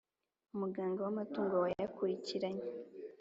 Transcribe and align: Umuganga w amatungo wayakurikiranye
Umuganga 0.53 0.99
w 1.05 1.07
amatungo 1.13 1.55
wayakurikiranye 1.63 2.63